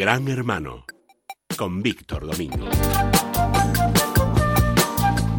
Gran 0.00 0.26
Hermano 0.28 0.86
con 1.58 1.82
Víctor 1.82 2.24
Domingo. 2.26 2.70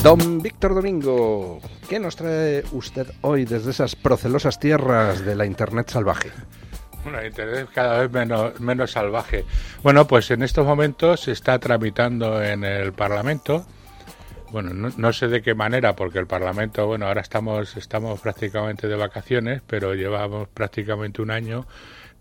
Don 0.03 0.39
Víctor 0.39 0.75
Domingo, 0.75 1.59
¿qué 1.89 1.99
nos 1.99 2.15
trae 2.15 2.63
usted 2.71 3.07
hoy 3.21 3.45
desde 3.45 3.71
esas 3.71 3.95
procelosas 3.95 4.59
tierras 4.59 5.25
de 5.25 5.33
la 5.33 5.47
Internet 5.47 5.89
salvaje? 5.89 6.29
Una 7.07 7.25
Internet 7.25 7.69
cada 7.73 8.01
vez 8.01 8.11
menos, 8.11 8.59
menos 8.59 8.91
salvaje. 8.91 9.45
Bueno, 9.81 10.05
pues 10.05 10.29
en 10.29 10.43
estos 10.43 10.63
momentos 10.63 11.21
se 11.21 11.31
está 11.31 11.57
tramitando 11.57 12.43
en 12.43 12.63
el 12.63 12.93
Parlamento 12.93 13.65
bueno, 14.51 14.73
no, 14.73 15.13
sé 15.13 15.29
de 15.29 15.41
qué 15.41 15.55
manera, 15.55 15.95
porque 15.95 16.19
el 16.19 16.27
Parlamento, 16.27 16.85
bueno, 16.85 17.07
ahora 17.07 17.21
estamos, 17.21 17.77
estamos 17.77 18.19
prácticamente 18.19 18.89
de 18.89 18.97
vacaciones, 18.97 19.61
pero 19.65 19.95
llevamos 19.95 20.49
prácticamente 20.49 21.21
un 21.21 21.31
año 21.31 21.65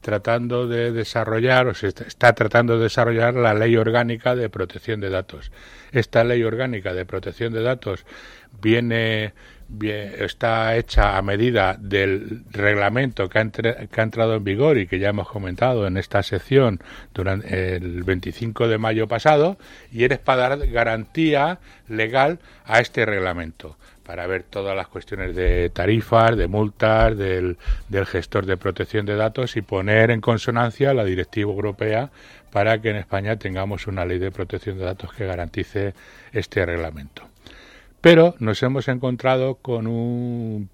tratando 0.01 0.67
de 0.67 0.93
desarrollar, 0.93 1.67
o 1.69 1.75
se 1.75 1.89
está 1.89 2.33
tratando 2.33 2.77
de 2.77 2.85
desarrollar 2.85 3.35
la 3.35 3.55
ley 3.55 3.77
orgánica 3.77 4.35
de 4.35 4.49
protección 4.49 5.01
de 5.01 5.11
datos. 5.11 5.53
Esta 5.93 6.25
ley 6.25 6.43
orgánica 6.43 6.95
de 6.95 7.05
protección 7.05 7.53
de 7.53 7.63
datos 7.63 8.05
viene 8.61 9.33
está 10.19 10.77
hecha 10.77 11.17
a 11.17 11.23
medida 11.23 11.77
del 11.79 12.43
reglamento 12.51 13.29
que 13.29 13.39
ha, 13.39 13.51
que 13.51 14.01
ha, 14.01 14.03
entrado 14.03 14.35
en 14.35 14.45
vigor 14.45 14.79
y 14.79 14.89
que 14.89 14.99
ya 14.99 15.11
hemos 15.11 15.29
comentado 15.29 15.87
en 15.87 15.97
esta 15.97 16.25
sección 16.25 16.83
durante 17.15 17.77
el 17.77 18.03
25 18.03 18.67
de 18.67 18.79
mayo 18.79 19.07
pasado 19.07 19.59
y 19.93 20.03
eres 20.03 20.19
para 20.19 20.49
dar 20.49 20.67
garantía 20.67 21.61
legal 21.89 22.41
a 22.65 22.81
este 22.81 23.07
reglamento 23.07 23.77
para 24.11 24.27
ver 24.27 24.43
todas 24.43 24.77
las 24.77 24.89
cuestiones 24.89 25.37
de 25.37 25.71
tarifas, 25.71 26.37
de 26.37 26.49
multas, 26.49 27.17
del, 27.17 27.57
gestor 28.07 28.45
de 28.45 28.57
protección 28.57 29.07
de 29.07 29.15
datos 29.15 29.57
y 29.57 29.63
poner 29.63 30.11
en 30.11 30.21
consonancia 30.21 30.93
la 30.95 31.05
directiva 31.05 31.53
europea 31.53 32.11
para 32.51 32.83
que 32.83 32.91
en 32.91 32.97
España 32.97 33.37
tengamos 33.37 33.87
una 33.87 34.05
ley 34.05 34.19
de 34.19 34.33
protección 34.33 34.79
de 34.79 34.85
datos 34.85 35.13
que 35.13 35.27
garantice 35.27 35.95
este 36.33 36.67
reglamento. 36.67 37.23
Pero 38.01 38.35
nos 38.41 38.61
hemos 38.65 38.89
encontrado 38.89 39.55
con 39.55 39.87
un 39.87 40.69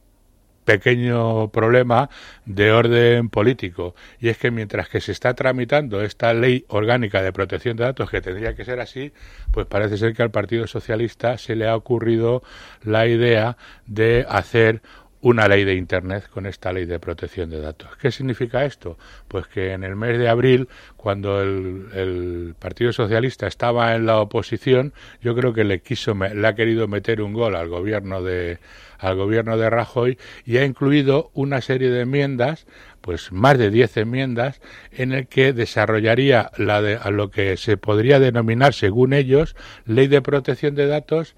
pequeño 0.66 1.48
problema 1.50 2.10
de 2.44 2.72
orden 2.72 3.30
político. 3.30 3.94
Y 4.20 4.28
es 4.28 4.36
que 4.36 4.50
mientras 4.50 4.90
que 4.90 5.00
se 5.00 5.12
está 5.12 5.32
tramitando 5.32 6.02
esta 6.02 6.34
ley 6.34 6.66
orgánica 6.68 7.22
de 7.22 7.32
protección 7.32 7.78
de 7.78 7.84
datos 7.84 8.10
que 8.10 8.20
tendría 8.20 8.54
que 8.54 8.66
ser 8.66 8.80
así, 8.80 9.12
pues 9.52 9.66
parece 9.66 9.96
ser 9.96 10.12
que 10.12 10.22
al 10.22 10.30
Partido 10.30 10.66
Socialista 10.66 11.38
se 11.38 11.56
le 11.56 11.66
ha 11.66 11.76
ocurrido 11.76 12.42
la 12.82 13.06
idea 13.06 13.56
de 13.86 14.26
hacer 14.28 14.82
una 15.20 15.48
ley 15.48 15.64
de 15.64 15.74
Internet 15.74 16.28
con 16.30 16.46
esta 16.46 16.72
ley 16.72 16.84
de 16.84 16.98
protección 17.00 17.50
de 17.50 17.60
datos. 17.60 17.96
¿Qué 17.96 18.10
significa 18.10 18.64
esto? 18.64 18.98
Pues 19.28 19.46
que 19.46 19.72
en 19.72 19.82
el 19.82 19.96
mes 19.96 20.18
de 20.18 20.28
abril, 20.28 20.68
cuando 20.96 21.40
el, 21.42 22.54
Partido 22.58 22.92
Socialista 22.92 23.46
estaba 23.46 23.94
en 23.94 24.06
la 24.06 24.20
oposición, 24.20 24.92
yo 25.20 25.34
creo 25.34 25.52
que 25.52 25.64
le 25.64 25.80
quiso, 25.80 26.14
le 26.14 26.46
ha 26.46 26.54
querido 26.54 26.88
meter 26.88 27.22
un 27.22 27.32
gol 27.32 27.56
al 27.56 27.68
gobierno 27.68 28.22
de 28.22 28.58
al 28.98 29.16
gobierno 29.16 29.58
de 29.58 29.68
Rajoy 29.68 30.18
y 30.44 30.56
ha 30.56 30.64
incluido 30.64 31.30
una 31.34 31.60
serie 31.60 31.90
de 31.90 32.02
enmiendas, 32.02 32.66
pues 33.00 33.30
más 33.30 33.58
de 33.58 33.70
10 33.70 33.96
enmiendas, 33.98 34.60
en 34.90 35.12
el 35.12 35.26
que 35.26 35.52
desarrollaría 35.52 36.50
la 36.56 36.80
de, 36.80 36.96
a 36.96 37.10
lo 37.10 37.30
que 37.30 37.56
se 37.56 37.76
podría 37.76 38.18
denominar, 38.20 38.74
según 38.74 39.12
ellos, 39.12 39.54
ley 39.84 40.06
de 40.06 40.22
protección 40.22 40.74
de 40.74 40.86
datos 40.86 41.36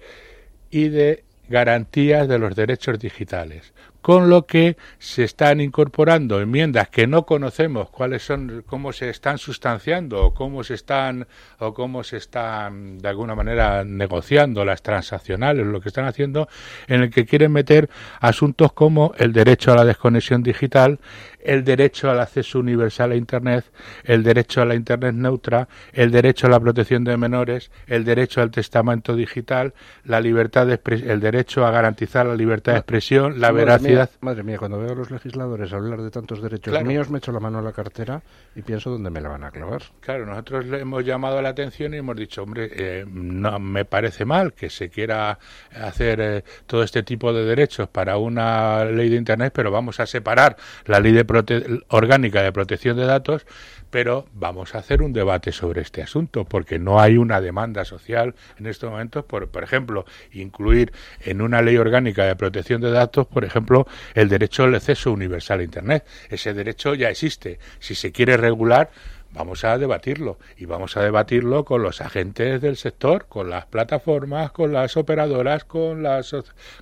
y 0.71 0.89
de 0.89 1.23
garantías 1.49 2.27
de 2.27 2.39
los 2.39 2.55
derechos 2.55 2.99
digitales 2.99 3.73
con 4.01 4.29
lo 4.29 4.45
que 4.45 4.77
se 4.97 5.23
están 5.23 5.61
incorporando 5.61 6.41
enmiendas 6.41 6.89
que 6.89 7.07
no 7.07 7.25
conocemos 7.25 7.89
cuáles 7.89 8.23
son, 8.23 8.63
cómo 8.65 8.93
se 8.93 9.09
están 9.09 9.37
sustanciando 9.37 10.25
o 10.25 10.33
cómo 10.33 10.63
se 10.63 10.75
están 10.75 11.27
o 11.59 11.73
cómo 11.73 12.03
se 12.03 12.17
están 12.17 12.97
de 12.99 13.09
alguna 13.09 13.35
manera 13.35 13.83
negociando 13.83 14.63
las 14.63 14.81
transaccionales, 14.81 15.65
lo 15.65 15.81
que 15.81 15.89
están 15.89 16.05
haciendo, 16.05 16.47
en 16.87 17.01
el 17.01 17.09
que 17.09 17.25
quieren 17.25 17.51
meter 17.51 17.89
asuntos 18.19 18.71
como 18.73 19.13
el 19.17 19.33
derecho 19.33 19.71
a 19.73 19.75
la 19.75 19.85
desconexión 19.85 20.43
digital, 20.43 20.99
el 21.41 21.63
derecho 21.63 22.09
al 22.09 22.19
acceso 22.19 22.59
universal 22.59 23.11
a 23.11 23.15
Internet, 23.15 23.65
el 24.03 24.23
derecho 24.23 24.61
a 24.61 24.65
la 24.65 24.75
Internet 24.75 25.15
neutra, 25.15 25.67
el 25.93 26.11
derecho 26.11 26.47
a 26.47 26.49
la 26.49 26.59
protección 26.59 27.03
de 27.03 27.17
menores, 27.17 27.71
el 27.87 28.03
derecho 28.03 28.41
al 28.41 28.51
testamento 28.51 29.15
digital, 29.15 29.73
la 30.03 30.21
libertad 30.21 30.67
de 30.67 30.79
el 30.85 31.19
derecho 31.19 31.65
a 31.65 31.71
garantizar 31.71 32.25
la 32.25 32.35
libertad 32.35 32.73
de 32.73 32.79
expresión, 32.79 33.39
la 33.39 33.51
veracidad 33.51 33.98
madre 34.21 34.43
mía, 34.43 34.57
cuando 34.57 34.79
veo 34.79 34.91
a 34.91 34.95
los 34.95 35.11
legisladores 35.11 35.71
hablar 35.73 36.01
de 36.01 36.11
tantos 36.11 36.41
derechos 36.41 36.83
míos, 36.83 37.09
me 37.09 37.17
echo 37.17 37.31
la 37.31 37.39
mano 37.39 37.59
a 37.59 37.61
la 37.61 37.71
cartera 37.71 38.21
y 38.55 38.61
pienso 38.61 38.89
dónde 38.89 39.09
me 39.09 39.21
la 39.21 39.29
van 39.29 39.43
a 39.43 39.51
clavar. 39.51 39.81
Claro, 39.99 40.25
nosotros 40.25 40.65
le 40.65 40.81
hemos 40.81 41.05
llamado 41.05 41.41
la 41.41 41.49
atención 41.49 41.93
y 41.93 41.97
hemos 41.97 42.15
dicho, 42.15 42.43
hombre, 42.43 42.69
eh, 42.71 43.05
no 43.07 43.59
me 43.59 43.85
parece 43.85 44.25
mal 44.25 44.53
que 44.53 44.69
se 44.69 44.89
quiera 44.89 45.39
hacer 45.75 46.19
eh, 46.21 46.43
todo 46.65 46.83
este 46.83 47.03
tipo 47.03 47.33
de 47.33 47.45
derechos 47.45 47.87
para 47.89 48.17
una 48.17 48.85
ley 48.85 49.09
de 49.09 49.17
Internet, 49.17 49.53
pero 49.55 49.71
vamos 49.71 49.99
a 49.99 50.05
separar 50.05 50.57
la 50.85 50.99
ley 50.99 51.11
de 51.11 51.83
orgánica 51.89 52.41
de 52.41 52.51
protección 52.51 52.97
de 52.97 53.05
datos 53.05 53.45
pero 53.89 54.27
vamos 54.33 54.75
a 54.75 54.79
hacer 54.79 55.01
un 55.01 55.13
debate 55.13 55.51
sobre 55.51 55.81
este 55.81 56.01
asunto 56.01 56.45
porque 56.45 56.79
no 56.79 56.99
hay 56.99 57.17
una 57.17 57.41
demanda 57.41 57.85
social 57.85 58.35
en 58.57 58.67
estos 58.67 58.89
momentos 58.89 59.25
por 59.25 59.47
por 59.49 59.63
ejemplo 59.63 60.05
incluir 60.31 60.91
en 61.21 61.41
una 61.41 61.61
ley 61.61 61.77
orgánica 61.77 62.25
de 62.25 62.35
protección 62.35 62.81
de 62.81 62.91
datos 62.91 63.27
por 63.27 63.45
ejemplo 63.45 63.78
el 64.13 64.29
derecho 64.29 64.63
al 64.63 64.75
acceso 64.75 65.11
universal 65.11 65.59
a 65.59 65.63
internet 65.63 66.05
ese 66.29 66.53
derecho 66.53 66.95
ya 66.95 67.09
existe 67.09 67.59
si 67.79 67.95
se 67.95 68.11
quiere 68.11 68.37
regular 68.37 68.89
vamos 69.31 69.63
a 69.63 69.77
debatirlo 69.77 70.37
y 70.57 70.65
vamos 70.65 70.97
a 70.97 71.03
debatirlo 71.03 71.65
con 71.65 71.83
los 71.83 72.01
agentes 72.01 72.61
del 72.61 72.77
sector, 72.77 73.27
con 73.27 73.49
las 73.49 73.65
plataformas, 73.65 74.51
con 74.51 74.73
las 74.73 74.97
operadoras, 74.97 75.63
con 75.63 76.03
las 76.03 76.35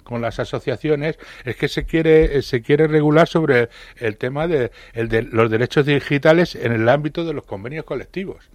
con 0.04 0.22
las 0.22 0.40
asociaciones. 0.40 1.18
Es 1.44 1.56
que 1.56 1.68
se 1.68 1.86
quiere 1.86 2.42
se 2.42 2.62
quiere 2.62 2.88
regular 2.88 3.28
sobre 3.28 3.70
el 3.98 4.18
tema 4.18 4.48
de, 4.48 4.72
los 5.32 5.52
derechos 5.52 5.86
digitales 5.86 6.56
en 6.56 6.72
el 6.72 6.88
ámbito 6.90 7.26
de 7.26 7.34
los 7.34 7.46
convenios 7.46 7.86
colectivos. 7.86 8.50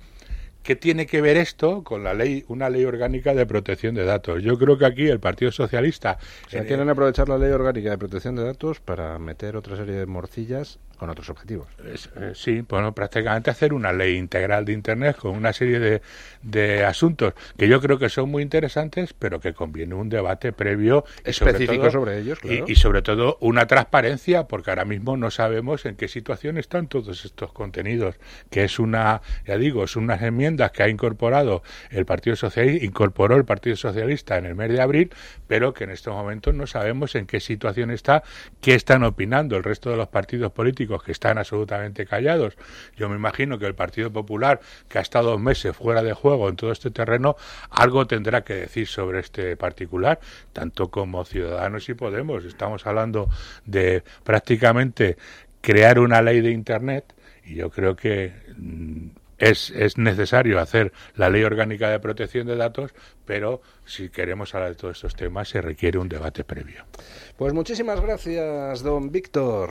¿Qué 0.62 0.76
tiene 0.76 1.06
que 1.06 1.20
ver 1.20 1.36
esto 1.36 1.82
con 1.82 2.04
la 2.04 2.14
ley, 2.14 2.44
una 2.48 2.70
ley 2.70 2.84
orgánica 2.84 3.34
de 3.34 3.46
protección 3.46 3.94
de 3.94 4.04
datos? 4.04 4.42
Yo 4.42 4.56
creo 4.58 4.78
que 4.78 4.86
aquí 4.86 5.08
el 5.08 5.18
Partido 5.18 5.50
Socialista. 5.50 6.18
O 6.52 6.56
eh, 6.56 6.64
quieren 6.66 6.88
aprovechar 6.88 7.28
la 7.28 7.36
ley 7.36 7.50
orgánica 7.50 7.90
de 7.90 7.98
protección 7.98 8.36
de 8.36 8.44
datos 8.44 8.80
para 8.80 9.18
meter 9.18 9.56
otra 9.56 9.76
serie 9.76 9.94
de 9.94 10.06
morcillas 10.06 10.78
con 11.02 11.10
otros 11.10 11.30
objetivos. 11.30 11.66
Eh, 11.84 12.30
sí, 12.36 12.60
bueno, 12.68 12.94
prácticamente 12.94 13.50
hacer 13.50 13.72
una 13.72 13.92
ley 13.92 14.16
integral 14.16 14.64
de 14.64 14.72
Internet 14.72 15.16
con 15.16 15.34
una 15.34 15.52
serie 15.52 15.80
de, 15.80 16.00
de, 16.42 16.84
asuntos 16.84 17.34
que 17.58 17.66
yo 17.66 17.80
creo 17.80 17.98
que 17.98 18.08
son 18.08 18.30
muy 18.30 18.40
interesantes, 18.40 19.12
pero 19.12 19.40
que 19.40 19.52
conviene 19.52 19.96
un 19.96 20.08
debate 20.08 20.52
previo 20.52 21.04
específico 21.24 21.90
sobre, 21.90 22.18
ellos, 22.18 22.38
y, 22.44 22.76
sobre 22.76 23.02
todo 23.02 23.36
una 23.40 23.66
transparencia, 23.66 24.46
porque 24.46 24.70
ahora 24.70 24.84
mismo 24.84 25.16
no 25.16 25.32
sabemos 25.32 25.86
en 25.86 25.96
qué 25.96 26.06
situación 26.06 26.56
están 26.56 26.86
todos 26.86 27.24
estos 27.24 27.52
contenidos, 27.52 28.14
que 28.48 28.62
es 28.62 28.78
una, 28.78 29.22
ya 29.44 29.58
digo, 29.58 29.82
es 29.82 29.96
unas 29.96 30.22
enmiendas 30.22 30.70
que 30.70 30.84
ha 30.84 30.88
incorporado 30.88 31.64
el 31.90 32.06
Partido 32.06 32.36
Socialista, 32.36 32.86
incorporó 32.86 33.34
el 33.34 33.44
Partido 33.44 33.74
Socialista 33.74 34.38
en 34.38 34.46
el 34.46 34.54
mes 34.54 34.70
de 34.70 34.80
abril, 34.80 35.10
pero 35.48 35.74
que 35.74 35.82
en 35.82 35.90
estos 35.90 36.14
momentos 36.14 36.54
no 36.54 36.68
sabemos 36.68 37.16
en 37.16 37.26
qué 37.26 37.40
situación 37.40 37.90
está, 37.90 38.22
qué 38.60 38.76
están 38.76 39.02
opinando 39.02 39.56
el 39.56 39.64
resto 39.64 39.90
de 39.90 39.96
los 39.96 40.06
partidos 40.06 40.52
políticos 40.52 40.91
que 41.00 41.12
están 41.12 41.38
absolutamente 41.38 42.06
callados. 42.06 42.56
Yo 42.96 43.08
me 43.08 43.16
imagino 43.16 43.58
que 43.58 43.66
el 43.66 43.74
Partido 43.74 44.12
Popular, 44.12 44.60
que 44.88 44.98
ha 44.98 45.02
estado 45.02 45.38
meses 45.38 45.76
fuera 45.76 46.02
de 46.02 46.12
juego 46.12 46.48
en 46.48 46.56
todo 46.56 46.72
este 46.72 46.90
terreno, 46.90 47.36
algo 47.70 48.06
tendrá 48.06 48.42
que 48.42 48.54
decir 48.54 48.86
sobre 48.88 49.20
este 49.20 49.56
particular, 49.56 50.18
tanto 50.52 50.90
como 50.90 51.24
Ciudadanos 51.24 51.88
y 51.88 51.94
Podemos. 51.94 52.44
Estamos 52.44 52.86
hablando 52.86 53.28
de 53.64 54.02
prácticamente 54.24 55.16
crear 55.60 55.98
una 55.98 56.20
ley 56.20 56.40
de 56.40 56.50
Internet 56.50 57.14
y 57.44 57.56
yo 57.56 57.70
creo 57.70 57.96
que 57.96 58.32
mm, 58.56 59.08
es, 59.38 59.70
es, 59.70 59.98
necesario 59.98 60.60
hacer 60.60 60.92
la 61.16 61.28
ley 61.28 61.42
orgánica 61.42 61.90
de 61.90 61.98
protección 61.98 62.46
de 62.46 62.56
datos, 62.56 62.92
pero 63.24 63.60
si 63.84 64.08
queremos 64.08 64.54
hablar 64.54 64.70
de 64.70 64.76
todos 64.76 64.98
estos 64.98 65.16
temas 65.16 65.48
se 65.48 65.60
requiere 65.60 65.98
un 65.98 66.08
debate 66.08 66.44
previo. 66.44 66.84
Pues 67.36 67.52
muchísimas 67.52 68.00
gracias, 68.00 68.82
don 68.82 69.10
Víctor. 69.10 69.70